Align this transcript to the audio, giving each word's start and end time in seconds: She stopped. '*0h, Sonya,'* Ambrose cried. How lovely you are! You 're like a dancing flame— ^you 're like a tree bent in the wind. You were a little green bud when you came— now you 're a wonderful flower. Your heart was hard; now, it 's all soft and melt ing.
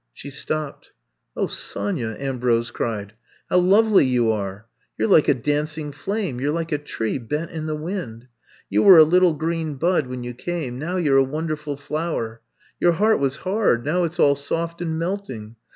She 0.13 0.31
stopped. 0.31 0.93
'*0h, 1.37 1.51
Sonya,'* 1.51 2.15
Ambrose 2.17 2.71
cried. 2.71 3.13
How 3.51 3.59
lovely 3.59 4.03
you 4.03 4.31
are! 4.31 4.65
You 4.97 5.05
're 5.05 5.11
like 5.11 5.27
a 5.27 5.35
dancing 5.35 5.91
flame— 5.91 6.39
^you 6.39 6.47
're 6.49 6.55
like 6.55 6.71
a 6.71 6.79
tree 6.79 7.19
bent 7.19 7.51
in 7.51 7.67
the 7.67 7.75
wind. 7.75 8.27
You 8.67 8.81
were 8.81 8.97
a 8.97 9.03
little 9.03 9.35
green 9.35 9.75
bud 9.75 10.07
when 10.07 10.23
you 10.23 10.33
came— 10.33 10.79
now 10.79 10.97
you 10.97 11.13
're 11.13 11.17
a 11.17 11.23
wonderful 11.23 11.77
flower. 11.77 12.41
Your 12.79 12.93
heart 12.93 13.19
was 13.19 13.35
hard; 13.45 13.85
now, 13.85 14.03
it 14.03 14.13
's 14.15 14.19
all 14.19 14.33
soft 14.35 14.81
and 14.81 14.97
melt 14.97 15.29
ing. 15.29 15.55